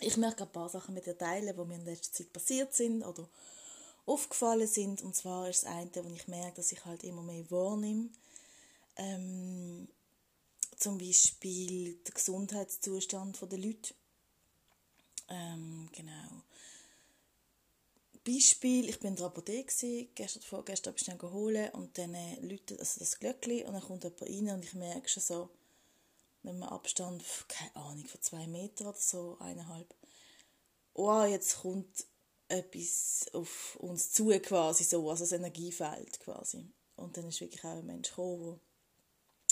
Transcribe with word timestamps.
Ich 0.00 0.16
möchte 0.16 0.44
ein 0.44 0.52
paar 0.52 0.68
Sachen 0.68 0.94
mit 0.94 1.06
dir 1.06 1.18
teilen, 1.18 1.56
die 1.56 1.64
mir 1.64 1.74
in 1.74 1.84
letzter 1.84 2.12
Zeit 2.12 2.32
passiert 2.32 2.74
sind 2.74 3.02
oder 3.02 3.28
aufgefallen 4.06 4.66
sind. 4.66 5.02
Und 5.02 5.16
zwar 5.16 5.48
ist 5.48 5.64
das 5.64 5.70
eine, 5.70 5.90
wo 6.04 6.14
ich 6.14 6.28
merke, 6.28 6.56
dass 6.56 6.72
ich 6.72 6.84
halt 6.84 7.04
immer 7.04 7.22
mehr 7.22 7.50
wahrnehme. 7.50 8.08
Ähm, 8.96 9.88
zum 10.76 10.98
Beispiel 10.98 11.94
der 12.06 12.14
Gesundheitszustand 12.14 13.40
der 13.40 13.58
Leute. 13.58 13.94
Ähm, 15.28 15.88
genau. 15.92 16.42
Beispiel, 18.24 18.88
ich 18.88 18.98
bin 19.00 19.10
in 19.10 19.16
der 19.16 19.26
Apotheke, 19.26 20.08
gestern, 20.14 20.42
vorgestern 20.42 20.90
habe 20.90 20.98
ich 20.98 21.04
schnell 21.04 21.16
geholt 21.16 21.74
und 21.74 21.96
dann 21.96 22.14
äh, 22.14 22.40
läutet 22.40 22.78
also 22.78 23.00
das 23.00 23.18
Glöckchen 23.18 23.66
und 23.66 23.72
dann 23.72 23.82
kommt 23.82 24.04
jemand 24.04 24.22
rein 24.22 24.54
und 24.54 24.64
ich 24.64 24.74
merke 24.74 25.08
schon 25.08 25.22
so, 25.22 25.50
wenn 26.48 26.58
man 26.58 26.70
Abstand, 26.70 27.22
keine 27.46 27.76
Ahnung, 27.76 28.06
von 28.06 28.22
zwei 28.22 28.46
Metern 28.46 28.86
oder 28.86 28.98
so, 28.98 29.36
eineinhalb, 29.38 29.94
oh, 30.94 31.22
jetzt 31.24 31.60
kommt 31.60 32.06
etwas 32.48 33.26
auf 33.34 33.76
uns 33.76 34.12
zu 34.12 34.28
quasi 34.40 34.84
so, 34.84 35.10
also 35.10 35.24
das 35.24 35.32
Energiefeld 35.32 36.18
quasi. 36.20 36.66
Und 36.96 37.16
dann 37.16 37.28
ist 37.28 37.42
wirklich 37.42 37.62
auch 37.64 37.76
ein 37.76 37.84
Mensch 37.84 38.08
gekommen, 38.08 38.58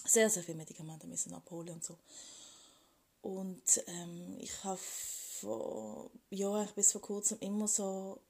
der 0.02 0.10
sehr, 0.10 0.30
sehr 0.30 0.42
viele 0.42 0.56
Medikamente 0.56 1.06
müssen 1.06 1.34
abholen 1.34 1.74
und 1.74 1.84
so. 1.84 1.98
Und 3.20 3.84
ähm, 3.88 4.38
ich 4.40 4.64
habe 4.64 4.80
vor 4.80 6.10
Jahren 6.30 6.68
bis 6.76 6.92
vor 6.92 7.02
kurzem 7.02 7.38
immer 7.40 7.68
so 7.68 8.22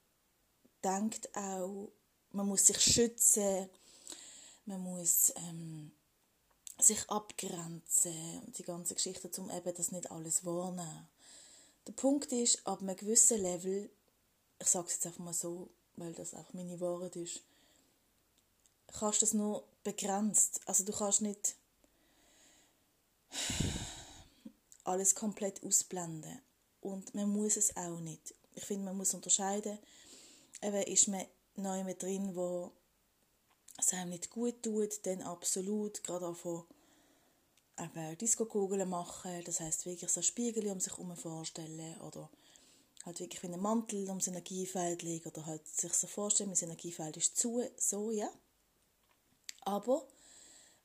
gedacht 0.83 1.37
auch, 1.37 1.93
man 2.33 2.49
muss 2.49 2.67
sich 2.67 2.81
schützen, 2.81 3.71
man 4.65 4.81
muss 4.81 5.33
ähm, 5.37 5.93
sich 6.79 7.09
abgrenzen 7.09 8.41
und 8.45 8.59
die 8.59 8.63
ganze 8.63 8.95
Geschichte, 8.95 9.31
um 9.41 9.51
eben 9.51 9.75
das 9.75 9.93
nicht 9.93 10.11
alles 10.11 10.45
wahrnehmen. 10.45 11.09
Der 11.87 11.93
Punkt 11.93 12.33
ist, 12.33 12.67
ab 12.67 12.81
einem 12.81 12.97
gewissen 12.97 13.41
Level, 13.41 13.89
ich 14.59 14.67
sage 14.67 14.89
es 14.89 14.95
jetzt 14.95 15.07
einfach 15.07 15.21
mal 15.21 15.35
so, 15.35 15.69
weil 15.97 16.13
das 16.13 16.35
auch 16.35 16.53
meine 16.53 16.81
Wahrheit 16.81 17.17
ist, 17.17 17.43
kannst 18.99 19.23
du 19.23 19.27
das 19.27 19.35
nur 19.35 19.65
begrenzt. 19.85 20.61
Also 20.67 20.85
du 20.85 20.93
kannst 20.93 21.23
nicht 21.23 21.57
alles 24.85 25.15
komplett 25.15 25.63
ausblenden. 25.65 26.41
Und 26.81 27.15
man 27.15 27.29
muss 27.29 27.57
es 27.57 27.77
auch 27.77 27.99
nicht. 28.01 28.35
Ich 28.55 28.65
finde, 28.65 28.85
man 28.85 28.97
muss 28.97 29.15
unterscheiden, 29.15 29.79
eben 30.63 30.83
ist 30.83 31.09
man 31.09 31.25
neu 31.57 31.85
mit 31.85 32.03
drin, 32.03 32.35
wo 32.35 32.73
es 33.79 33.93
einem 33.93 34.11
nicht 34.11 34.31
gut 34.31 34.63
tut, 34.63 35.05
dann 35.07 35.23
absolut, 35.23 36.03
gerade 36.03 36.27
auch 36.27 36.37
von 36.37 36.65
eben 37.79 38.19
Disco-Kugeln 38.19 38.89
machen, 38.89 39.43
das 39.45 39.61
heißt 39.61 39.87
wirklich 39.87 40.11
so 40.11 40.23
Spiegel 40.23 40.67
um 40.69 40.81
sich 40.81 40.93
herum 40.93 41.15
vorstellen 41.17 42.01
oder 42.01 42.31
halt 43.05 43.21
wirklich 43.21 43.43
wie 43.43 43.49
einen 43.49 43.61
Mantel 43.61 44.09
ums 44.09 44.27
Energiefeld 44.27 45.03
legen 45.03 45.29
oder 45.29 45.47
halt 45.47 45.67
sich 45.67 45.93
so 45.93 46.07
vorstellen, 46.07 46.51
mein 46.51 46.59
Energiefeld 46.59 47.17
ist 47.17 47.37
zu, 47.37 47.63
so, 47.77 48.11
ja. 48.11 48.31
Aber 49.63 50.07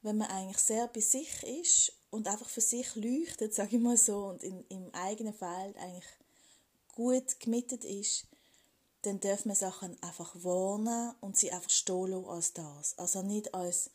wenn 0.01 0.17
man 0.17 0.29
eigentlich 0.29 0.57
sehr 0.57 0.87
bei 0.87 0.99
sich 0.99 1.43
ist 1.43 1.93
und 2.09 2.27
einfach 2.27 2.49
für 2.49 2.61
sich 2.61 2.95
leuchtet, 2.95 3.53
sage 3.55 3.77
ich 3.77 3.81
mal 3.81 3.97
so, 3.97 4.25
und 4.25 4.43
in, 4.43 4.63
im 4.69 4.93
eigenen 4.93 5.33
Feld 5.33 5.77
eigentlich 5.77 6.07
gut 6.93 7.39
gemittet 7.39 7.85
ist, 7.85 8.27
dann 9.03 9.19
darf 9.19 9.45
man 9.45 9.55
Sachen 9.55 10.01
einfach 10.01 10.35
warnen 10.35 11.15
und 11.21 11.37
sie 11.37 11.51
einfach 11.51 11.69
stehen 11.69 12.25
als 12.25 12.53
das. 12.53 12.97
Also 12.97 13.23
nicht 13.23 13.53
als 13.53 13.89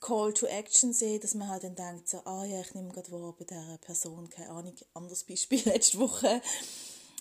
Call 0.00 0.34
to 0.34 0.46
Action 0.46 0.92
sehen, 0.92 1.20
dass 1.20 1.34
man 1.34 1.48
halt 1.48 1.64
dann 1.64 1.74
denkt, 1.76 2.08
so, 2.08 2.18
ah 2.26 2.44
ja, 2.44 2.60
ich 2.60 2.74
nehme 2.74 2.90
gerade 2.90 3.10
wahr 3.10 3.34
bei 3.38 3.44
dieser 3.44 3.78
Person, 3.78 4.28
keine 4.28 4.50
Ahnung, 4.50 4.74
anderes 4.92 5.24
Beispiel, 5.24 5.62
letzte 5.64 5.98
Woche 5.98 6.42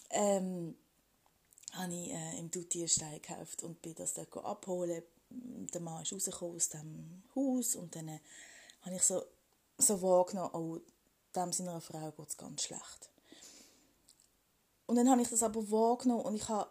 ähm, 0.10 0.76
habe 1.72 1.94
ich 1.94 2.12
äh, 2.12 2.40
im 2.40 2.52
Duty 2.52 2.80
einen 2.80 2.90
Stein 2.90 3.22
gekauft 3.22 3.64
und 3.64 3.82
bin 3.82 3.96
das 3.96 4.14
dort 4.14 4.36
abholen. 4.46 5.02
Der 5.30 5.82
Mann 5.82 6.04
ist 6.04 6.14
rausgekommen 6.14 6.56
aus 6.56 6.70
dem 6.70 7.24
Haus 7.36 7.76
und 7.76 7.96
dann 7.96 8.10
äh, 8.10 8.20
habe 8.82 8.96
ich 8.96 9.04
so, 9.04 9.24
so 9.78 10.02
wahrgenommen, 10.02 10.54
oh, 10.54 10.80
dem 11.36 11.54
seiner 11.54 11.82
Frau 11.82 12.12
geht 12.12 12.30
es 12.30 12.38
ganz 12.38 12.64
schlecht. 12.64 13.10
Und 14.86 14.98
dann 14.98 15.10
habe 15.10 15.22
ich 15.22 15.30
das 15.30 15.42
aber 15.42 15.72
wahrgenommen 15.72 16.26
und 16.26 16.36
ich 16.36 16.48
habe 16.50 16.70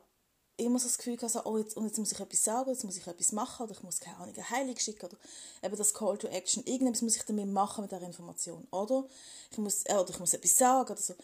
immer 0.62 0.78
so 0.78 0.86
das 0.86 0.98
Gefühl 0.98 1.16
gehabt, 1.16 1.32
so, 1.32 1.44
oh, 1.44 1.58
jetzt, 1.58 1.76
und 1.76 1.84
jetzt 1.84 1.98
muss 1.98 2.12
ich 2.12 2.20
etwas 2.20 2.44
sagen, 2.44 2.70
jetzt 2.70 2.84
muss 2.84 2.96
ich 2.96 3.06
etwas 3.06 3.32
machen, 3.32 3.64
oder 3.64 3.72
ich 3.72 3.82
muss, 3.82 4.00
keine 4.00 4.16
Ahnung, 4.16 4.34
eine 4.34 4.50
Heilung 4.50 4.78
schicken, 4.78 5.06
oder 5.06 5.16
eben 5.62 5.76
das 5.76 5.94
Call 5.94 6.18
to 6.18 6.28
Action, 6.28 6.64
irgendetwas 6.64 7.02
muss 7.02 7.16
ich 7.16 7.24
damit 7.24 7.48
machen 7.48 7.82
mit 7.82 7.92
dieser 7.92 8.02
Information, 8.02 8.66
oder? 8.70 9.06
Ich 9.50 9.58
muss, 9.58 9.82
äh, 9.84 9.94
oder 9.94 10.10
ich 10.10 10.18
muss 10.18 10.34
etwas 10.34 10.56
sagen, 10.56 10.92
oder 10.92 11.00
so. 11.00 11.14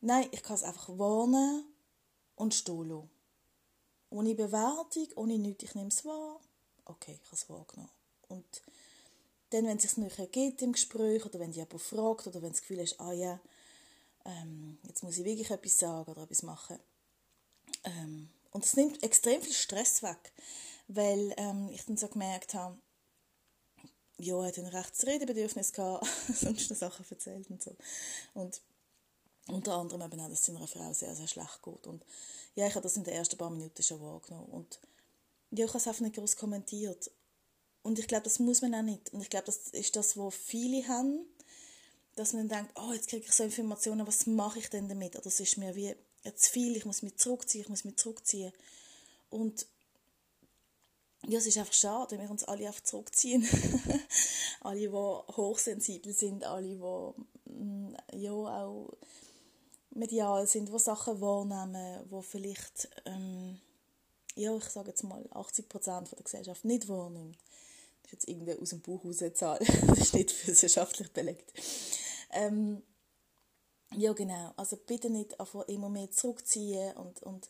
Nein, 0.00 0.28
ich 0.30 0.42
kann 0.42 0.56
es 0.56 0.62
einfach 0.62 0.88
warnen 0.90 1.64
und 2.36 2.54
stehen 2.54 2.88
lassen. 2.88 3.10
Ohne 4.10 4.34
Bewertung, 4.34 5.08
ohne 5.16 5.38
nichts, 5.38 5.64
ich 5.64 5.74
nehme 5.74 5.88
es 5.88 6.04
wahr, 6.04 6.40
okay, 6.84 7.18
ich 7.22 7.26
habe 7.26 7.36
es 7.36 7.48
wahrgenommen. 7.48 7.90
Und 8.28 8.62
dann, 9.50 9.66
wenn 9.66 9.76
es 9.76 9.82
sich 9.82 9.96
nachher 9.96 10.26
gibt 10.26 10.62
im 10.62 10.72
Gespräch, 10.72 11.24
oder 11.24 11.38
wenn 11.38 11.52
jemand 11.52 11.80
fragt, 11.80 12.26
oder 12.26 12.42
wenn 12.42 12.52
das 12.52 12.60
Gefühl 12.60 12.78
ist, 12.80 13.00
ah 13.00 13.12
ja, 13.12 13.40
ähm, 14.24 14.78
jetzt 14.86 15.02
muss 15.02 15.18
ich 15.18 15.24
wirklich 15.24 15.50
etwas 15.50 15.78
sagen 15.78 16.10
oder 16.10 16.22
etwas 16.22 16.42
machen, 16.42 16.78
ähm, 17.84 18.28
und 18.50 18.64
es 18.64 18.76
nimmt 18.76 19.02
extrem 19.02 19.40
viel 19.42 19.52
Stress 19.52 20.02
weg, 20.02 20.32
weil 20.88 21.34
ähm, 21.36 21.68
ich 21.72 21.84
dann 21.84 21.96
so 21.96 22.08
gemerkt 22.08 22.54
habe, 22.54 22.78
ja, 24.18 24.38
er 24.38 24.48
hat 24.48 24.58
ein 24.58 24.66
rechtes 24.66 25.06
Redebedürfnis 25.06 25.72
gehabt, 25.72 26.06
sonst 26.34 26.68
Sachen 26.68 27.06
erzählt 27.08 27.48
und 27.50 27.62
so. 27.62 27.74
Und 28.34 28.60
unter 29.48 29.74
anderem 29.74 30.02
eben 30.02 30.20
auch, 30.20 30.28
dass 30.28 30.40
es 30.40 30.46
seiner 30.46 30.66
Frau 30.66 30.92
sehr, 30.92 31.14
sehr 31.14 31.26
schlecht 31.26 31.62
geht. 31.62 31.86
Und 31.86 32.04
ja, 32.54 32.66
ich 32.66 32.74
habe 32.74 32.82
das 32.82 32.96
in 32.96 33.04
den 33.04 33.14
ersten 33.14 33.38
paar 33.38 33.50
Minuten 33.50 33.82
schon 33.82 34.00
wahrgenommen. 34.00 34.50
Und 34.50 34.78
ja, 35.50 35.64
ich 35.64 35.70
habe 35.70 35.78
es 35.78 35.86
einfach 35.86 36.02
nicht 36.02 36.16
groß 36.16 36.36
kommentiert. 36.36 37.10
Und 37.82 37.98
ich 37.98 38.06
glaube, 38.06 38.24
das 38.24 38.38
muss 38.38 38.62
man 38.62 38.74
auch 38.74 38.82
nicht. 38.82 39.12
Und 39.12 39.22
ich 39.22 39.30
glaube, 39.30 39.46
das 39.46 39.68
ist 39.68 39.96
das, 39.96 40.16
was 40.16 40.34
viele 40.34 40.86
haben, 40.86 41.26
dass 42.14 42.32
man 42.32 42.48
dann 42.48 42.64
denkt, 42.66 42.78
oh, 42.78 42.92
jetzt 42.92 43.08
kriege 43.08 43.24
ich 43.24 43.32
so 43.32 43.42
Informationen, 43.42 44.06
was 44.06 44.26
mache 44.26 44.58
ich 44.58 44.68
denn 44.68 44.88
damit? 44.88 45.16
Oder 45.16 45.26
es 45.26 45.40
ist 45.40 45.56
mir 45.56 45.74
wie 45.74 45.96
zu 46.34 46.50
viel, 46.50 46.76
ich 46.76 46.84
muss 46.84 47.02
mich 47.02 47.16
zurückziehen, 47.16 47.62
ich 47.62 47.68
muss 47.68 47.84
mich 47.84 47.96
zurückziehen. 47.96 48.52
Und 49.30 49.66
ja, 51.28 51.38
es 51.38 51.46
ist 51.46 51.58
einfach 51.58 51.72
schade, 51.72 52.12
wenn 52.12 52.24
wir 52.24 52.30
uns 52.30 52.44
alle 52.44 52.66
einfach 52.66 52.82
zurückziehen. 52.82 53.46
alle, 54.60 54.80
die 54.80 54.88
hochsensibel 54.88 56.12
sind, 56.12 56.44
alle, 56.44 56.68
die 56.68 57.52
mm, 57.52 57.96
ja 58.12 58.32
auch 58.32 58.90
medial 59.90 60.46
sind, 60.46 60.72
die 60.72 60.78
Sachen 60.78 61.20
wahrnehmen, 61.20 62.08
die 62.10 62.22
vielleicht, 62.22 62.88
ähm, 63.04 63.60
ja, 64.34 64.56
ich 64.56 64.64
sage 64.64 64.88
jetzt 64.88 65.02
mal, 65.02 65.22
80% 65.32 66.10
der 66.10 66.22
Gesellschaft 66.22 66.64
nicht 66.64 66.88
wahrnimmt. 66.88 67.36
Das 68.02 68.12
ist 68.12 68.12
jetzt 68.12 68.28
irgendwie 68.28 68.54
aus 68.54 68.70
dem 68.70 68.80
Buch 68.80 69.04
eine 69.04 69.34
Zahl. 69.34 69.58
das 69.88 69.98
ist 69.98 70.14
nicht 70.14 70.46
wissenschaftlich 70.46 71.12
belegt. 71.12 71.52
Ähm, 72.32 72.82
ja, 73.96 74.12
genau. 74.12 74.52
Also 74.56 74.76
bitte 74.76 75.10
nicht 75.10 75.38
einfach 75.40 75.66
immer 75.68 75.88
mehr 75.88 76.10
zurückziehen 76.10 76.96
und, 76.96 77.22
und 77.22 77.48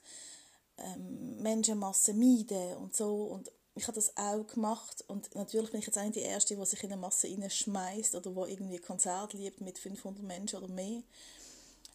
ähm, 0.79 1.43
Menschenmassen 1.43 2.19
meiden 2.19 2.76
und 2.79 2.97
so. 2.97 3.25
Und 3.25 3.50
ich 3.75 3.85
habe 3.87 3.94
das 3.94 4.17
auch 4.17 4.47
gemacht 4.47 5.05
und 5.06 5.35
natürlich 5.35 5.70
bin 5.70 5.81
ich 5.81 5.87
jetzt 5.87 5.99
auch 5.99 6.03
nicht 6.03 6.17
die 6.17 6.20
Erste, 6.20 6.56
die 6.56 6.67
sich 6.67 6.82
in 6.82 6.93
eine 6.93 7.00
Masse 7.00 7.29
reinschmeißt 7.29 8.15
oder 8.15 8.35
wo 8.35 8.44
irgendwie 8.47 8.76
ein 8.76 8.82
Konzert 8.82 9.32
liebt 9.32 9.61
mit 9.61 9.79
500 9.79 10.23
Menschen 10.23 10.59
oder 10.62 10.69
mehr. 10.69 11.03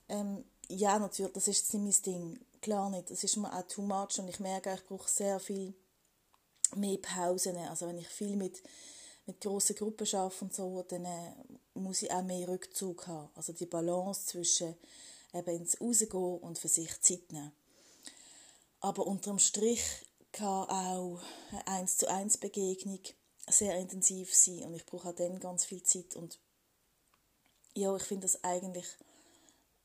Ähm, 0.07 0.45
ja, 0.69 0.97
natürlich, 0.99 1.33
das 1.33 1.47
ist 1.47 1.73
nicht 1.73 2.05
mein 2.07 2.13
Ding. 2.13 2.39
Klar 2.61 2.89
nicht. 2.89 3.11
Das 3.11 3.23
ist 3.23 3.37
mir 3.37 3.53
auch 3.53 3.67
too 3.67 3.81
much 3.81 4.17
und 4.19 4.29
ich 4.29 4.39
merke, 4.39 4.73
ich 4.73 4.85
brauche 4.85 5.09
sehr 5.09 5.39
viel 5.39 5.73
mehr 6.75 6.97
Pausen. 6.97 7.57
Also 7.57 7.87
wenn 7.87 7.97
ich 7.97 8.07
viel 8.07 8.35
mit 8.35 8.63
mit 9.25 9.41
grossen 9.41 9.75
Gruppen 9.75 10.07
arbeite 10.13 10.45
und 10.45 10.53
so, 10.53 10.83
dann 10.87 11.05
äh, 11.05 11.33
muss 11.73 12.01
ich 12.01 12.11
auch 12.11 12.23
mehr 12.23 12.47
Rückzug 12.47 13.07
haben. 13.07 13.29
Also 13.35 13.53
die 13.53 13.65
Balance 13.65 14.27
zwischen 14.27 14.75
eben 15.33 15.55
ins 15.55 15.79
Rausgehen 15.81 16.39
und 16.39 16.59
für 16.59 16.67
sich 16.67 17.01
Zeit 17.01 17.31
nehmen. 17.31 17.51
Aber 18.79 19.07
unterm 19.07 19.39
Strich 19.39 19.83
kann 20.31 20.69
auch 20.69 21.19
eine 21.51 21.67
1 21.67 21.97
zu 21.97 22.09
1 22.09 22.37
Begegnung 22.37 22.99
sehr 23.47 23.77
intensiv 23.77 24.33
sein 24.33 24.63
und 24.63 24.75
ich 24.75 24.85
brauche 24.85 25.09
auch 25.09 25.15
dann 25.15 25.39
ganz 25.39 25.65
viel 25.65 25.83
Zeit 25.83 26.15
und 26.15 26.39
ja, 27.75 27.95
ich 27.95 28.03
finde 28.03 28.23
das 28.23 28.43
eigentlich 28.43 28.87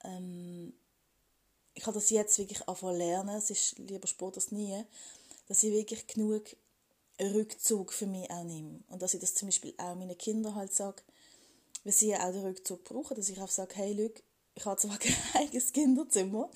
ähm, 0.02 0.72
ich 1.75 1.87
habe 1.87 1.94
das 1.94 2.10
jetzt 2.10 2.38
wirklich 2.38 2.66
anfangen 2.69 2.98
lernen, 2.98 3.37
es 3.37 3.50
ist 3.50 3.78
lieber 3.78 4.06
Sport 4.06 4.37
als 4.37 4.50
nie, 4.50 4.84
dass 5.48 5.62
ich 5.62 5.72
wirklich 5.72 6.06
genug 6.06 6.44
Rückzug 7.28 7.93
für 7.93 8.06
mich 8.06 8.31
auch 8.31 8.44
nehme. 8.44 8.81
Und 8.88 9.02
dass 9.02 9.14
ich 9.14 9.20
das 9.20 9.34
zum 9.34 9.49
Beispiel 9.49 9.75
auch 9.78 9.94
meinen 9.94 10.17
Kindern 10.17 10.55
halt 10.55 10.72
sage, 10.72 11.02
wenn 11.84 11.93
sie 11.93 12.14
auch 12.14 12.32
den 12.32 12.44
Rückzug 12.44 12.84
brauchen, 12.84 13.17
dass 13.17 13.28
ich 13.28 13.40
auch 13.40 13.49
sage, 13.49 13.75
hey, 13.76 13.93
Luke, 13.93 14.22
ich 14.55 14.64
habe 14.64 14.81
zwar 14.81 14.99
kein 14.99 15.17
eigenes 15.34 15.72
Kinderzimmer, 15.72 16.50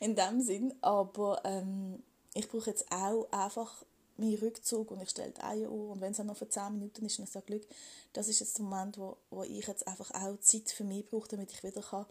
in 0.00 0.14
dem 0.14 0.40
Sinn, 0.40 0.74
aber 0.80 1.42
ähm, 1.44 2.02
ich 2.34 2.48
brauche 2.48 2.70
jetzt 2.70 2.90
auch 2.90 3.30
einfach 3.32 3.84
meinen 4.16 4.38
Rückzug 4.38 4.90
und 4.90 5.00
ich 5.00 5.10
stelle 5.10 5.32
die 5.32 5.40
Eieruhr 5.40 5.92
und 5.92 6.00
wenn 6.00 6.12
es 6.12 6.20
auch 6.20 6.24
noch 6.24 6.36
für 6.36 6.48
10 6.48 6.72
Minuten 6.72 7.06
ist, 7.06 7.18
dann 7.18 7.26
sage 7.26 7.56
ich, 7.56 7.66
das 8.12 8.28
ist 8.28 8.40
jetzt 8.40 8.58
der 8.58 8.64
Moment, 8.64 8.98
wo, 8.98 9.16
wo 9.30 9.44
ich 9.44 9.66
jetzt 9.66 9.86
einfach 9.86 10.10
auch 10.10 10.38
Zeit 10.40 10.70
für 10.70 10.84
mich 10.84 11.08
brauche, 11.08 11.28
damit 11.28 11.52
ich 11.52 11.62
wieder 11.62 11.82
kann 11.82 12.06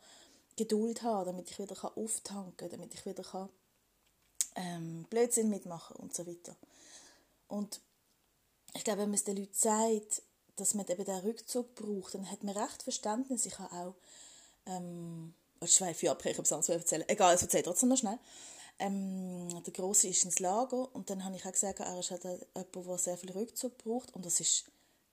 Geduld 0.56 1.04
haben 1.04 1.26
damit 1.26 1.52
ich 1.52 1.60
wieder 1.60 1.76
kann 1.76 1.92
auftanken 1.96 2.70
damit 2.70 2.94
ich 2.94 3.06
wieder 3.06 3.24
kann, 3.24 3.50
ähm, 4.56 5.06
Blödsinn 5.10 5.50
mitmachen 5.50 5.96
und 5.98 6.16
so 6.16 6.26
weiter. 6.26 6.56
Und 7.48 7.80
ich 8.78 8.84
glaube, 8.84 9.02
wenn 9.02 9.10
man 9.10 9.16
es 9.16 9.24
den 9.24 9.38
Leuten 9.38 9.54
sagt, 9.54 10.22
dass 10.56 10.74
man 10.74 10.88
eben 10.88 11.04
diesen 11.04 11.22
Rückzug 11.22 11.76
braucht, 11.76 12.14
dann 12.14 12.30
hat 12.30 12.44
man 12.44 12.58
recht 12.58 12.84
Verständnis. 12.84 13.46
Ich 13.46 13.58
habe 13.60 13.74
auch, 13.76 13.96
ähm, 14.66 15.34
ich 15.62 15.74
schweife 15.74 16.10
ab, 16.10 16.24
ich 16.26 16.34
habe 16.34 16.44
es 16.44 16.52
anders 16.52 16.70
erzählen. 16.70 17.08
Egal, 17.08 17.36
es 17.36 17.42
erzähle 17.42 17.64
trotzdem 17.64 17.90
noch 17.90 17.98
schnell. 17.98 18.20
Ähm, 18.80 19.64
der 19.64 19.74
Grosse 19.74 20.08
ist 20.08 20.24
ins 20.24 20.40
Lager 20.40 20.94
und 20.96 21.10
dann 21.10 21.24
habe 21.24 21.36
ich 21.36 21.46
auch 21.46 21.52
gesagt, 21.52 21.80
er 21.80 22.00
ist 22.00 22.12
halt 22.12 22.24
jemand, 22.24 22.76
der 22.76 22.98
sehr 22.98 23.18
viel 23.18 23.32
Rückzug 23.32 23.78
braucht 23.80 24.14
und 24.16 24.26
das 24.26 24.40
ist 24.40 24.66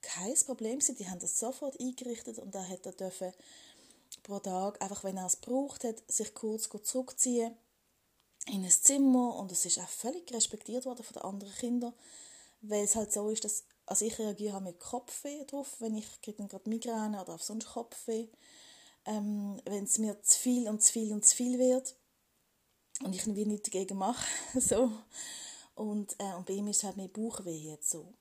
kein 0.02 0.34
Problem 0.44 0.81
Die 0.81 1.08
haben 1.08 1.19
das 1.19 1.38
sofort 1.38 1.81
eingerichtet 1.81 2.38
und 2.38 2.55
er 2.55 2.69
hat 2.69 3.00
dürfen 3.00 3.32
pro 4.22 4.38
Tag, 4.38 4.82
einfach 4.82 5.02
wenn 5.02 5.16
er 5.16 5.26
es 5.26 5.37
braucht 5.37 5.84
hat, 5.84 5.96
sich 6.08 6.34
kurz 6.34 6.69
zurückziehen 6.82 7.56
in 8.46 8.62
ein 8.62 8.70
Zimmer 8.70 9.37
und 9.37 9.50
es 9.50 9.64
ist 9.64 9.78
auch 9.78 9.88
völlig 9.88 10.31
respektiert 10.32 10.84
worden 10.84 11.02
von 11.02 11.14
den 11.14 11.22
anderen 11.22 11.55
Kindern, 11.55 11.94
weil 12.69 12.84
es 12.84 12.96
halt 12.96 13.12
so 13.12 13.28
ist, 13.31 13.44
dass 13.44 13.64
also 13.87 14.05
ich 14.05 14.19
reagiere 14.19 14.61
mit 14.61 14.81
Kopfweh 14.81 15.44
drauf, 15.44 15.76
wenn 15.81 15.96
ich 15.96 16.20
kriege 16.22 16.46
gerade 16.46 16.69
Migräne 16.69 17.20
oder 17.20 17.34
auf 17.34 17.43
sonst 17.43 17.66
Kopfweh, 17.66 18.28
ähm, 19.05 19.61
wenn 19.64 19.84
es 19.84 19.99
mir 19.99 20.20
zu 20.22 20.38
viel 20.38 20.69
und 20.69 20.82
zu 20.82 20.93
viel 20.93 21.12
und 21.12 21.25
zu 21.25 21.37
viel 21.37 21.58
wird 21.58 21.94
und 23.02 23.14
ich 23.14 23.22
irgendwie 23.22 23.44
nichts 23.44 23.70
dagegen 23.70 23.99
mache, 23.99 24.26
so. 24.61 24.90
Und, 25.75 26.14
äh, 26.19 26.34
und 26.34 26.46
bei 26.46 26.55
ihm 26.55 26.69
ist 26.69 26.78
es 26.78 26.84
halt 26.84 26.96
mehr 26.96 27.08
Bauchweh 27.08 27.56
jetzt 27.56 27.90
so. 27.90 28.14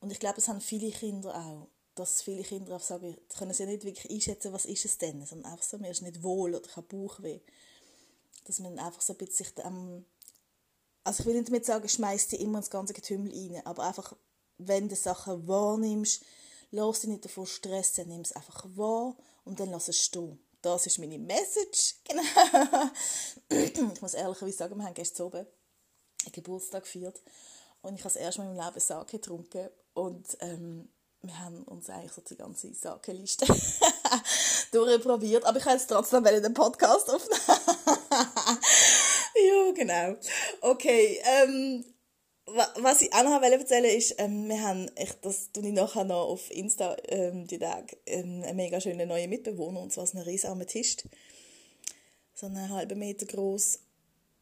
Und 0.00 0.10
ich 0.10 0.18
glaube, 0.18 0.38
es 0.38 0.48
haben 0.48 0.60
viele 0.60 0.90
Kinder 0.90 1.34
auch, 1.34 1.68
dass 1.94 2.22
viele 2.22 2.42
Kinder 2.42 2.76
auch 2.76 2.82
sagen, 2.82 3.16
können 3.36 3.54
sie 3.54 3.66
nicht 3.66 3.84
wirklich 3.84 4.10
einschätzen, 4.10 4.52
was 4.52 4.64
ist 4.64 4.84
es 4.84 4.98
denn, 4.98 5.24
sondern 5.24 5.52
einfach 5.52 5.64
so, 5.64 5.78
mir 5.78 5.90
ist 5.90 6.02
nicht 6.02 6.22
wohl 6.22 6.54
oder 6.54 6.66
ich 6.68 6.76
habe 6.76 6.86
Bauchweh. 6.86 7.40
Dass 8.44 8.58
man 8.58 8.78
einfach 8.78 9.02
so 9.02 9.12
ein 9.12 9.18
bisschen 9.18 9.46
sich 9.46 9.64
ähm, 9.64 10.04
also 11.10 11.22
ich 11.22 11.26
will 11.26 11.34
nicht 11.34 11.48
damit 11.48 11.66
sagen, 11.66 11.88
schmeiß 11.88 12.28
dir 12.28 12.38
immer 12.38 12.58
ins 12.58 12.70
ganze 12.70 12.92
Getümmel 12.94 13.32
rein, 13.32 13.66
aber 13.66 13.82
einfach, 13.82 14.14
wenn 14.58 14.88
du 14.88 14.94
Sachen 14.94 15.48
wahrnimmst, 15.48 16.22
lass 16.70 17.00
dich 17.00 17.10
nicht 17.10 17.24
davon 17.24 17.46
stressen, 17.46 18.06
nimm 18.06 18.20
es 18.20 18.30
einfach 18.30 18.64
wahr 18.76 19.16
und 19.44 19.58
dann 19.58 19.70
lass 19.70 19.88
es 19.88 19.98
stehen. 19.98 20.38
Das 20.62 20.86
ist 20.86 21.00
meine 21.00 21.18
Message. 21.18 21.96
Genau. 23.48 23.92
ich 23.92 24.00
muss 24.00 24.14
ehrlicherweise 24.14 24.56
sagen, 24.56 24.76
wir 24.76 24.84
haben 24.84 24.94
gestern 24.94 25.26
oben 25.26 25.38
einen 25.38 26.32
Geburtstag 26.32 26.84
gefeiert 26.84 27.20
und 27.82 27.94
ich 27.94 28.04
habe 28.04 28.14
das 28.14 28.22
erste 28.22 28.42
Mal 28.42 28.50
in 28.50 28.56
meinem 28.56 28.68
Leben 28.68 28.80
Sake 28.80 29.18
getrunken 29.18 29.68
und 29.94 30.38
ähm, 30.38 30.88
wir 31.22 31.40
haben 31.40 31.64
uns 31.64 31.90
eigentlich 31.90 32.12
so 32.12 32.20
die 32.20 32.36
ganze 32.36 32.72
Sake-Liste 32.72 33.46
durchprobiert, 34.72 35.44
aber 35.44 35.58
ich 35.58 35.64
habe 35.64 35.74
jetzt 35.74 35.88
trotzdem 35.88 36.22
den 36.22 36.54
Podcast 36.54 37.10
aufnehmen. 37.10 37.99
Genau. 39.74 40.16
Okay, 40.60 41.20
ähm, 41.24 41.84
was 42.46 43.02
ich 43.02 43.12
auch 43.12 43.22
noch 43.22 43.40
erzählen 43.42 43.84
wollte, 43.84 43.96
ist, 43.96 44.14
ähm, 44.18 44.48
wir 44.48 44.60
haben, 44.62 44.90
ich, 44.98 45.12
das 45.22 45.52
tue 45.52 45.66
ich 45.66 45.72
nachher 45.72 46.04
noch 46.04 46.28
auf 46.28 46.50
Insta 46.50 46.96
ähm, 47.08 47.46
die 47.46 47.58
Tage, 47.58 47.96
ähm, 48.06 48.42
einen 48.42 48.56
mega 48.56 48.80
schönen 48.80 49.08
neuen 49.08 49.30
Mitbewohner, 49.30 49.80
und 49.80 49.92
zwar 49.92 50.06
so 50.06 50.16
einen 50.16 50.26
riesen 50.26 50.50
Amethyst. 50.50 51.04
So 52.34 52.46
einen 52.46 52.70
halben 52.70 52.98
Meter 52.98 53.26
groß. 53.26 53.80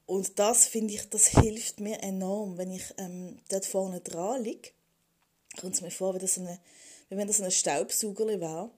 Und 0.07 0.39
das 0.39 0.67
finde 0.67 0.95
ich, 0.95 1.09
das 1.11 1.27
hilft 1.27 1.81
mir 1.81 2.03
enorm, 2.03 2.57
wenn 2.57 2.71
ich 2.71 2.95
ähm, 2.97 3.39
dort 3.51 3.67
vorne 3.67 4.01
dran 4.01 4.43
liege. 4.43 4.71
Kommt 5.61 5.75
es 5.75 5.81
mir 5.83 5.91
vor, 5.91 6.15
wie, 6.15 6.19
das 6.19 6.39
eine, 6.39 6.59
wie 7.09 7.17
wenn 7.17 7.27
das 7.27 7.41
ein 7.41 7.51
Staubsauger 7.51 8.41
war. 8.41 8.71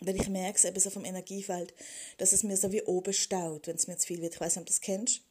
Wenn 0.00 0.14
ich 0.14 0.28
merke, 0.28 0.68
eben 0.68 0.78
so 0.78 0.90
vom 0.90 1.04
Energiefeld, 1.04 1.74
dass 2.18 2.32
es 2.32 2.44
mir 2.44 2.56
so 2.56 2.70
wie 2.70 2.82
oben 2.82 3.12
staut, 3.12 3.66
wenn 3.66 3.74
es 3.74 3.88
mir 3.88 3.96
zu 3.96 4.06
viel 4.06 4.22
wird. 4.22 4.34
Ich 4.34 4.40
weiß 4.40 4.54
nicht, 4.54 4.60
ob 4.60 4.66
du 4.66 4.70
das 4.70 4.80
kennst. 4.80 5.22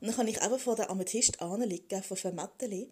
Und 0.00 0.08
dann 0.08 0.16
kann 0.16 0.28
ich 0.28 0.42
einfach 0.42 0.58
vor 0.58 0.76
der 0.76 0.90
Amethyst 0.90 1.40
anliegen, 1.40 2.02
von 2.02 2.16
Vermatteli. 2.16 2.90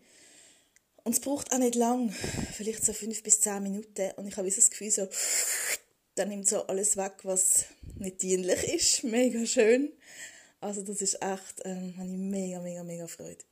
Und 1.04 1.12
es 1.12 1.20
braucht 1.20 1.52
auch 1.52 1.58
nicht 1.58 1.74
lang, 1.74 2.10
vielleicht 2.52 2.84
so 2.84 2.92
fünf 2.92 3.22
bis 3.22 3.40
zehn 3.40 3.62
Minuten. 3.62 4.12
Und 4.16 4.28
ich 4.28 4.36
habe 4.36 4.50
das 4.50 4.70
Gefühl, 4.70 4.90
so, 4.90 5.08
dann 6.14 6.28
nimmt 6.28 6.48
so 6.48 6.66
alles 6.66 6.96
weg, 6.96 7.14
was 7.24 7.64
nicht 7.96 8.22
dienlich 8.22 8.62
ist. 8.74 9.02
Mega 9.04 9.44
schön. 9.46 9.92
Also 10.60 10.82
das 10.82 11.02
ist 11.02 11.14
echt, 11.20 11.60
ähm, 11.64 11.94
habe 11.96 12.08
ich 12.08 12.16
mega, 12.16 12.60
mega, 12.60 12.84
mega 12.84 13.08
Freude. 13.08 13.44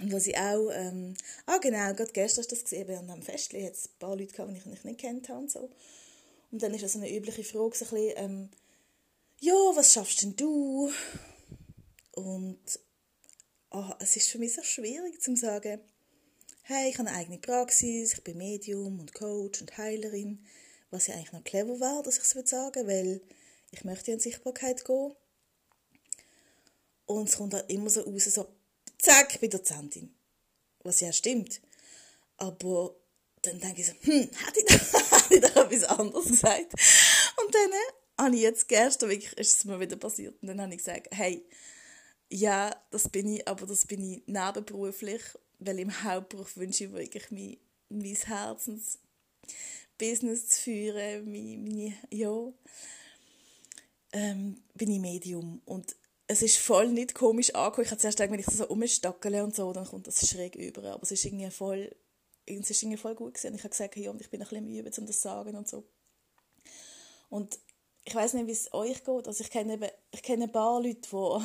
Und 0.00 0.12
was 0.12 0.26
ich 0.26 0.36
auch, 0.36 0.70
ähm, 0.72 1.14
ah 1.46 1.58
genau, 1.58 1.92
gerade 1.94 2.12
gestern 2.12 2.44
du 2.44 2.50
das 2.50 2.64
gesehen, 2.64 2.88
während 2.88 3.10
am 3.10 3.22
Festli 3.22 3.62
hat 3.62 3.74
es 3.74 3.86
ein 3.86 3.98
paar 4.00 4.16
Leute 4.16 4.32
gehabt, 4.32 4.50
die 4.52 4.72
ich 4.72 4.84
nicht 4.84 4.98
kennt 4.98 5.28
habe 5.28 5.40
und 5.40 5.50
so. 5.50 5.70
Und 6.50 6.62
dann 6.62 6.74
ist 6.74 6.82
das 6.82 6.96
eine 6.96 7.12
übliche 7.14 7.44
Frage, 7.44 7.76
so 7.76 7.84
ein 7.84 7.90
bisschen, 7.90 8.12
ähm, 8.16 8.48
ja, 9.40 9.54
was 9.74 9.92
schaffst 9.92 10.22
denn 10.22 10.34
du? 10.34 10.90
Und 12.18 12.80
oh, 13.70 13.92
es 14.00 14.16
ist 14.16 14.28
für 14.28 14.38
mich 14.38 14.52
so 14.52 14.62
schwierig 14.64 15.22
zu 15.22 15.36
sagen, 15.36 15.80
hey, 16.62 16.90
ich 16.90 16.98
habe 16.98 17.08
eine 17.08 17.16
eigene 17.16 17.38
Praxis, 17.38 18.14
ich 18.14 18.24
bin 18.24 18.38
Medium 18.38 18.98
und 18.98 19.14
Coach 19.14 19.60
und 19.60 19.78
Heilerin, 19.78 20.44
was 20.90 21.06
ja 21.06 21.14
eigentlich 21.14 21.30
noch 21.30 21.44
clever 21.44 21.78
war, 21.78 22.02
dass 22.02 22.16
ich 22.16 22.24
es 22.24 22.50
sagen 22.50 22.88
weil 22.88 23.20
ich 23.70 23.84
möchte 23.84 24.10
in 24.10 24.18
Sichtbarkeit 24.18 24.84
gehen. 24.84 25.14
Und 27.06 27.28
es 27.28 27.36
kommt 27.36 27.54
halt 27.54 27.70
immer 27.70 27.88
so 27.88 28.00
raus, 28.00 28.24
so, 28.24 28.48
zack, 28.98 29.34
ich 29.34 29.40
bin 29.40 29.50
Dozentin. 29.50 30.12
Was 30.82 31.00
ja 31.00 31.12
stimmt. 31.12 31.60
Aber 32.36 32.96
dann 33.42 33.60
denke 33.60 33.82
ich 33.82 33.86
so, 33.86 33.92
hm, 33.92 34.28
hätte 34.44 34.58
ich 34.58 34.64
da, 34.64 35.18
hätte 35.18 35.34
ich 35.34 35.40
da 35.40 35.62
etwas 35.62 35.84
anderes 35.84 36.26
gesagt? 36.26 36.72
Und 37.44 37.54
dann 37.54 37.70
äh, 37.70 38.22
habe 38.22 38.34
ich 38.34 38.42
jetzt 38.42 38.66
gestern 38.66 39.10
wirklich, 39.10 39.32
ist 39.34 39.58
es 39.58 39.64
mir 39.64 39.78
wieder 39.78 39.96
passiert, 39.96 40.34
und 40.42 40.48
dann 40.48 40.60
habe 40.60 40.72
ich 40.72 40.78
gesagt, 40.78 41.08
hey, 41.12 41.46
ja, 42.30 42.74
das 42.90 43.08
bin 43.08 43.28
ich, 43.28 43.48
aber 43.48 43.66
das 43.66 43.86
bin 43.86 44.12
ich 44.12 44.22
nebenberuflich, 44.26 45.22
weil 45.58 45.78
im 45.78 46.04
Hauptberuf 46.04 46.56
wünsche 46.56 46.84
ich 46.84 46.92
wirklich 46.92 47.30
mein, 47.30 47.56
mein 47.88 48.14
Herzensbusiness 48.14 50.48
zu 50.48 50.60
führen, 50.62 51.30
mein, 51.30 51.64
meine, 51.64 51.94
ja, 52.10 52.52
ähm, 54.12 54.62
bin 54.74 54.90
ich 54.90 55.00
Medium 55.00 55.62
und 55.64 55.96
es 56.26 56.42
ist 56.42 56.58
voll 56.58 56.88
nicht 56.88 57.14
komisch 57.14 57.54
angekommen. 57.54 57.86
Ich 57.86 57.90
habe 57.90 58.00
zuerst 58.00 58.18
gedacht, 58.18 58.32
wenn 58.32 58.40
ich 58.40 58.46
so 58.46 58.68
umstackele 58.68 59.42
und 59.42 59.56
so, 59.56 59.72
dann 59.72 59.86
kommt 59.86 60.06
das 60.06 60.28
schräg 60.28 60.56
über, 60.56 60.92
aber 60.92 61.02
es 61.02 61.10
ist 61.10 61.24
irgendwie 61.24 61.50
voll, 61.50 61.90
es 62.44 62.70
ist 62.70 62.82
irgendwie 62.82 62.98
voll 62.98 63.14
gut 63.14 63.32
gewesen. 63.34 63.54
Ich 63.54 63.62
habe 63.62 63.70
gesagt, 63.70 63.96
ja, 63.96 64.10
und 64.10 64.20
ich 64.20 64.28
bin 64.28 64.42
ein 64.42 64.48
bisschen 64.48 64.66
müde, 64.66 64.90
um 64.98 65.06
das 65.06 65.16
zu 65.16 65.22
sagen 65.22 65.56
und 65.56 65.66
so. 65.66 65.88
Und 67.30 67.58
ich 68.04 68.14
weiß 68.14 68.34
nicht, 68.34 68.46
wie 68.46 68.52
es 68.52 68.72
euch 68.72 69.02
geht. 69.04 69.26
Also 69.26 69.42
ich 69.42 69.50
kenne, 69.50 69.74
eben, 69.74 69.90
ich 70.10 70.22
kenne 70.22 70.44
ein 70.44 70.52
paar 70.52 70.82
Leute, 70.82 71.00
die, 71.00 71.40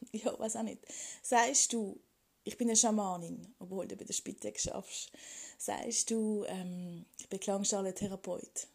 ja, 0.12 0.38
weiß 0.38 0.56
auch 0.56 0.62
nicht. 0.62 0.80
Sagst 1.22 1.72
du, 1.72 1.98
ich 2.44 2.56
bin 2.56 2.68
eine 2.68 2.76
Schamanin, 2.76 3.54
obwohl 3.58 3.86
du 3.86 3.96
bei 3.96 4.04
der 4.04 4.14
Spitex 4.14 4.64
schaffst. 4.64 5.10
Sagst 5.58 6.10
du, 6.10 6.44
ähm, 6.48 7.04
ich 7.18 7.28
bin 7.28 7.40
Klangschale-Therapeut, 7.40 8.68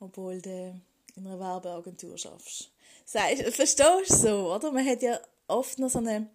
obwohl 0.00 0.40
du 0.40 0.80
in 1.16 1.26
einer 1.26 1.38
Werbeagentur 1.38 2.16
schaffst. 2.18 2.70
Sagst, 3.04 3.42
verstehst 3.54 3.80
du 3.80 4.14
so, 4.14 4.54
oder? 4.54 4.70
Man 4.70 4.86
hat 4.86 5.02
ja 5.02 5.20
oft 5.48 5.78
noch 5.78 5.90
so 5.90 5.98
einen 5.98 6.30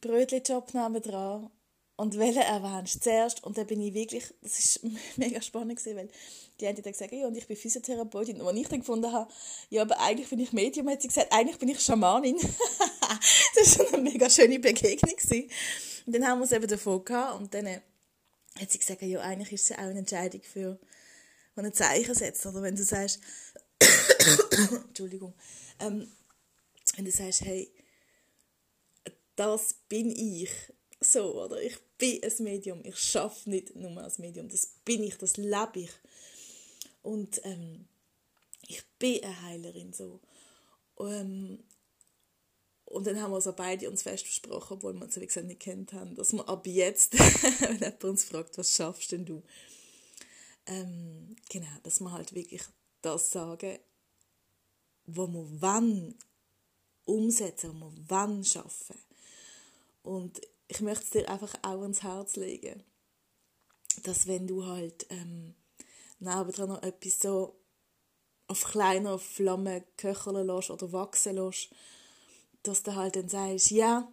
Brötli-Job 0.00 0.70
dran 0.72 1.50
und 1.96 2.18
welchen 2.18 2.42
erwähnst 2.42 3.04
zuerst? 3.04 3.44
Und 3.44 3.56
dann 3.56 3.66
bin 3.66 3.80
ich 3.80 3.94
wirklich, 3.94 4.24
das 4.42 4.82
war 4.82 4.90
mega 5.16 5.40
spannend 5.40 5.78
gewesen, 5.78 5.96
weil 5.96 6.08
die 6.60 6.66
haben 6.66 6.74
dann 6.82 6.92
gesagt, 6.92 7.12
ja, 7.12 7.26
und 7.26 7.36
ich 7.36 7.46
bin 7.46 7.56
Physiotherapeutin. 7.56 8.40
Und 8.40 8.48
als 8.48 8.58
ich 8.58 8.68
dann 8.68 8.80
gefunden 8.80 9.12
habe, 9.12 9.30
ja, 9.70 9.82
aber 9.82 10.00
eigentlich 10.00 10.28
bin 10.28 10.40
ich 10.40 10.52
Medium, 10.52 10.88
hat 10.88 11.02
sie 11.02 11.08
gesagt, 11.08 11.32
eigentlich 11.32 11.58
bin 11.58 11.68
ich 11.68 11.80
Schamanin. 11.80 12.36
das 13.56 13.78
war 13.78 13.94
eine 13.94 14.02
mega 14.02 14.28
schöne 14.28 14.58
Begegnung. 14.58 15.14
Und 16.06 16.14
dann 16.14 16.26
haben 16.26 16.40
wir 16.40 16.44
es 16.44 16.52
eben 16.52 16.66
davon 16.66 17.04
gehabt 17.04 17.40
und 17.40 17.54
dann 17.54 17.66
hat 18.58 18.70
sie 18.70 18.78
gesagt, 18.78 19.02
ja, 19.02 19.20
eigentlich 19.20 19.52
ist 19.52 19.70
es 19.70 19.76
auch 19.76 19.82
eine 19.82 20.00
Entscheidung 20.00 20.42
für, 20.42 20.78
die 21.56 21.60
ein 21.60 21.72
Zeichen 21.72 22.14
setzt. 22.14 22.44
Oder 22.46 22.62
wenn 22.62 22.76
du 22.76 22.84
sagst, 22.84 23.20
Entschuldigung, 24.88 25.34
ähm, 25.80 26.10
wenn 26.96 27.04
du 27.04 27.10
sagst, 27.10 27.42
hey, 27.42 27.72
das 29.36 29.74
bin 29.88 30.10
ich, 30.10 30.50
so, 31.00 31.42
oder? 31.42 31.60
Ich 31.62 31.78
bin 31.98 32.22
ein 32.22 32.44
Medium, 32.44 32.80
ich 32.84 32.98
schaffe 32.98 33.50
nicht 33.50 33.74
nur 33.74 33.96
als 33.98 34.18
Medium, 34.18 34.48
das 34.48 34.66
bin 34.84 35.02
ich, 35.02 35.16
das 35.18 35.36
lebe 35.36 35.80
ich. 35.80 35.90
Und 37.02 37.40
ähm, 37.44 37.88
ich 38.68 38.84
bin 38.98 39.24
eine 39.24 39.42
Heilerin, 39.42 39.92
so. 39.92 40.20
Ähm, 41.00 41.64
und 42.92 43.06
dann 43.06 43.20
haben 43.22 43.32
wir 43.32 43.40
so 43.40 43.54
beide 43.54 43.88
uns 43.88 44.02
fest 44.02 44.24
versprochen, 44.24 44.74
obwohl 44.74 44.92
wir 44.92 45.02
uns 45.02 45.18
wie 45.18 45.26
gesagt 45.26 45.46
nicht 45.46 45.60
kennt 45.60 45.94
haben, 45.94 46.14
dass 46.14 46.34
wir 46.34 46.46
ab 46.46 46.66
jetzt, 46.66 47.14
wenn 47.60 47.78
jemand 47.78 48.04
uns 48.04 48.24
fragt, 48.24 48.58
was 48.58 48.76
schaffst 48.76 49.12
denn 49.12 49.24
du? 49.24 49.42
Ähm, 50.66 51.34
genau, 51.48 51.74
dass 51.84 52.00
wir 52.00 52.12
halt 52.12 52.34
wirklich 52.34 52.62
das 53.00 53.30
sagen, 53.30 53.78
wo 55.06 55.26
wir 55.26 55.46
wann 55.60 56.14
umsetzen, 57.06 57.80
wo 57.80 57.90
wir 57.90 58.04
wann 58.08 58.44
schaffen. 58.44 58.98
Und 60.02 60.42
ich 60.68 60.80
möchte 60.82 61.04
es 61.04 61.10
dir 61.10 61.28
einfach 61.30 61.54
auch 61.62 61.80
ans 61.80 62.02
Herz 62.02 62.36
legen, 62.36 62.82
dass 64.02 64.26
wenn 64.26 64.46
du 64.46 64.66
halt 64.66 65.06
ähm, 65.08 65.54
nebendran 66.18 66.68
noch 66.68 66.82
etwas 66.82 67.20
so 67.20 67.58
auf 68.48 68.64
kleiner 68.64 69.18
Flamme 69.18 69.82
köcheln 69.96 70.46
lässt 70.46 70.70
oder 70.70 70.92
wachsen 70.92 71.36
lässt, 71.36 71.70
dass 72.62 72.82
du 72.82 72.94
halt 72.94 73.16
dann 73.16 73.28
sagst, 73.28 73.70
ja, 73.70 74.10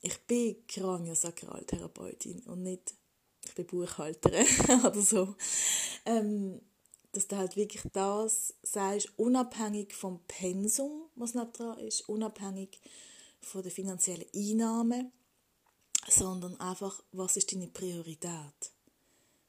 ich 0.00 0.18
bin 0.26 0.66
Kraniosakraltherapeutin 0.66 2.40
und 2.44 2.62
nicht, 2.62 2.94
ich 3.44 3.54
bin 3.54 3.66
Buchhalterin 3.66 4.46
oder 4.84 5.00
so. 5.00 5.34
Ähm, 6.04 6.60
dass 7.12 7.26
du 7.26 7.36
halt 7.36 7.56
wirklich 7.56 7.82
das 7.92 8.54
sagst, 8.62 9.18
unabhängig 9.18 9.94
vom 9.94 10.20
Pensum, 10.26 11.08
was 11.14 11.34
noch 11.34 11.52
dran 11.52 11.78
ist, 11.78 12.08
unabhängig 12.08 12.80
von 13.40 13.62
der 13.62 13.72
finanziellen 13.72 14.26
Einnahme, 14.34 15.10
sondern 16.08 16.58
einfach, 16.60 17.02
was 17.12 17.36
ist 17.36 17.52
deine 17.52 17.68
Priorität? 17.68 18.72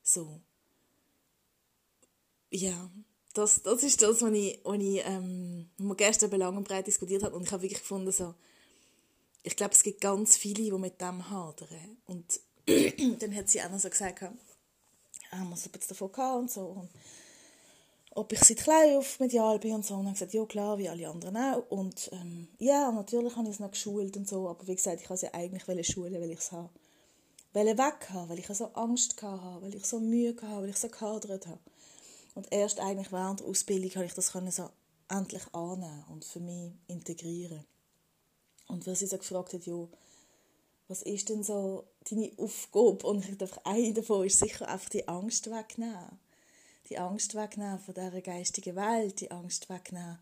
So. 0.01 0.41
Ja, 2.49 2.89
das, 3.33 3.61
das 3.61 3.83
ist 3.83 4.01
das, 4.01 4.21
was 4.21 4.33
ich, 4.33 4.59
was 4.63 4.79
ich 4.79 5.01
ähm, 5.05 5.69
gestern 5.95 6.31
lang 6.31 6.57
und 6.57 6.67
breit 6.67 6.87
diskutiert 6.87 7.23
habe 7.23 7.35
und 7.35 7.43
ich 7.43 7.51
habe 7.51 7.63
wirklich 7.63 7.81
gefunden, 7.81 8.11
so, 8.11 8.33
ich 9.43 9.55
glaube, 9.55 9.73
es 9.73 9.83
gibt 9.83 10.01
ganz 10.01 10.37
viele, 10.37 10.63
die 10.63 10.71
mit 10.71 10.99
dem 10.99 11.29
hadern. 11.29 11.97
Und 12.05 12.39
dann 13.21 13.35
hat 13.35 13.49
sie 13.49 13.61
auch 13.61 13.69
noch 13.69 13.79
so 13.79 13.89
gesagt, 13.89 14.21
haben 14.21 14.37
wir 15.49 15.55
so 15.55 15.69
ein 15.69 15.71
bisschen 15.71 15.89
davon 15.89 16.11
gehabt 16.11 16.39
und 16.39 16.51
so. 16.51 16.61
Und 16.61 16.89
ob 18.11 18.33
ich 18.33 18.43
seit 18.43 18.57
klein 18.57 18.97
auf 18.97 19.19
medial 19.19 19.59
bin 19.59 19.75
und 19.75 19.85
so. 19.85 19.95
Und 19.95 20.05
dann 20.05 20.13
gesagt, 20.13 20.33
ja 20.33 20.45
klar, 20.45 20.77
wie 20.77 20.89
alle 20.89 21.07
anderen 21.07 21.37
auch. 21.37 21.63
Und 21.69 22.09
ähm, 22.13 22.47
ja, 22.57 22.91
natürlich 22.91 23.35
habe 23.35 23.47
ich 23.47 23.55
es 23.55 23.59
noch 23.59 23.71
geschult 23.71 24.17
und 24.17 24.27
so. 24.27 24.49
Aber 24.49 24.67
wie 24.67 24.75
gesagt, 24.75 25.01
ich 25.01 25.09
wollte 25.09 25.25
es 25.25 25.31
ja 25.31 25.39
eigentlich 25.39 25.87
schulen, 25.87 26.19
weil 26.19 26.31
ich 26.31 26.39
es 26.39 26.51
habe. 26.51 26.69
Weil 27.53 27.77
weg 27.77 28.09
habe, 28.09 28.29
weil 28.29 28.39
ich 28.39 28.47
so 28.47 28.65
Angst 28.73 29.21
hatte, 29.21 29.61
weil 29.61 29.73
ich 29.73 29.85
so 29.85 29.99
Mühe 29.99 30.35
hatte, 30.35 30.61
weil 30.61 30.69
ich 30.69 30.77
so 30.77 30.89
gehadert 30.89 31.47
habe. 31.47 31.59
Und 32.35 32.51
erst 32.51 32.79
eigentlich 32.79 33.11
während 33.11 33.41
der 33.41 33.47
Ausbildung 33.47 33.91
habe 33.95 34.05
ich 34.05 34.13
das 34.13 34.31
können 34.31 34.51
so 34.51 34.69
endlich 35.09 35.43
annehmen 35.53 36.05
und 36.09 36.23
für 36.23 36.39
mich 36.39 36.73
integrieren. 36.87 37.65
Und 38.67 38.85
was 38.85 38.99
sie 38.99 39.07
so 39.07 39.17
gefragt 39.17 39.53
hat, 39.53 39.65
ja, 39.65 39.87
was 40.87 41.01
ist 41.01 41.29
denn 41.29 41.43
so 41.43 41.85
deine 42.09 42.31
Aufgabe? 42.37 43.05
Und 43.07 43.27
ich 43.27 43.37
dachte, 43.37 43.65
eine 43.65 43.93
davon 43.93 44.25
ist 44.25 44.39
sicher 44.39 44.67
einfach 44.67 44.89
die 44.89 45.07
Angst 45.07 45.49
wegnehmen 45.49 46.19
die 46.89 46.97
Angst 46.97 47.35
wegnehmen 47.35 47.79
von 47.79 47.93
dieser 47.93 48.21
geistigen 48.21 48.75
Welt, 48.75 49.19
die 49.21 49.31
Angst 49.31 49.69
wegnehmen 49.69 50.19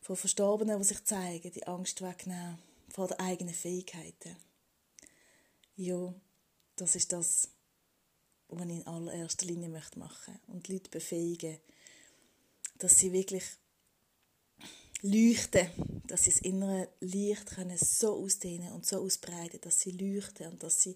von 0.00 0.16
Verstorbenen, 0.16 0.78
die 0.78 0.84
sich 0.84 1.04
zeigen, 1.04 1.52
die 1.52 1.66
Angst 1.66 2.02
wegnehmen 2.02 2.58
von 2.88 3.08
den 3.08 3.18
eigenen 3.18 3.54
Fähigkeiten. 3.54 4.36
Ja, 5.76 6.12
das 6.76 6.96
ist 6.96 7.12
das, 7.12 7.50
was 8.48 8.66
ich 8.66 8.76
in 8.76 8.86
allererster 8.86 9.46
Linie 9.46 9.68
machen 9.68 9.98
möchte. 9.98 10.38
Und 10.46 10.68
die 10.68 10.74
Leute 10.74 10.90
befähigen, 10.90 11.58
dass 12.78 12.96
sie 12.96 13.12
wirklich 13.12 13.44
leuchten, 15.02 15.68
dass 16.06 16.24
sie 16.24 16.30
das 16.30 16.40
innere 16.40 16.88
Licht 17.00 17.46
können 17.46 17.78
so 17.78 18.14
ausdehnen 18.14 18.72
und 18.72 18.86
so 18.86 18.98
ausbreiten, 18.98 19.60
dass 19.60 19.80
sie 19.80 19.90
leuchten 19.90 20.48
und 20.48 20.62
dass 20.62 20.82
sie 20.82 20.94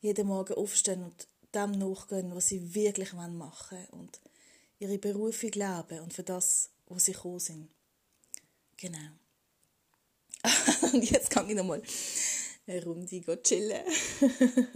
jeden 0.00 0.26
Morgen 0.26 0.54
aufstehen 0.54 1.02
und 1.02 1.26
dem 1.54 1.72
nachgehen, 1.72 2.34
was 2.34 2.48
sie 2.48 2.74
wirklich 2.74 3.12
machen 3.12 3.38
wollen 3.70 3.86
und 3.90 4.20
ihre 4.78 4.98
Berufung 4.98 5.50
leben 5.50 6.00
und 6.00 6.12
für 6.12 6.22
das, 6.22 6.70
wo 6.86 6.98
sie 6.98 7.12
gekommen 7.12 7.40
sind. 7.40 7.68
Genau. 8.76 9.10
und 10.92 11.10
jetzt 11.10 11.30
kann 11.30 11.48
ich 11.48 11.56
nochmal 11.56 11.82
eine 12.66 12.84
Runde 12.84 13.42
chillen. 13.42 13.84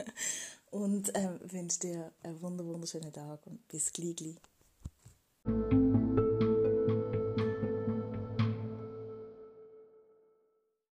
und 0.72 1.12
ähm, 1.14 1.38
wünsche 1.44 1.80
dir 1.80 2.12
einen 2.22 2.40
wunderschönen 2.42 3.12
Tag 3.12 3.46
und 3.46 3.66
bis 3.68 3.92
gleich. 3.92 4.36